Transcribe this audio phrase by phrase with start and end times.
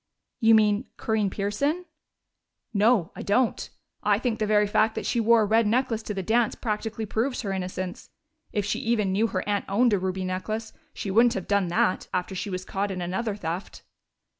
[0.39, 1.85] "You mean Corinne Pearson?"
[2.73, 3.69] "No, I don't.
[4.01, 7.05] I think the very fact that she wore a red necklace to the dance practically
[7.05, 8.09] proves her innocence.
[8.51, 12.07] If she even knew her aunt owned a ruby necklace, she wouldn't have done that,
[12.15, 13.83] after she was caught in another theft."